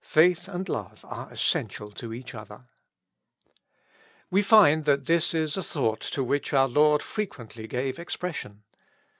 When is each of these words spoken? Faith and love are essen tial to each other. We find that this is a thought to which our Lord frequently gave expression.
Faith 0.00 0.48
and 0.48 0.70
love 0.70 1.04
are 1.06 1.30
essen 1.30 1.68
tial 1.68 1.92
to 1.94 2.14
each 2.14 2.34
other. 2.34 2.62
We 4.30 4.40
find 4.40 4.86
that 4.86 5.04
this 5.04 5.34
is 5.34 5.58
a 5.58 5.62
thought 5.62 6.00
to 6.00 6.24
which 6.24 6.54
our 6.54 6.68
Lord 6.68 7.02
frequently 7.02 7.66
gave 7.66 7.98
expression. 7.98 8.62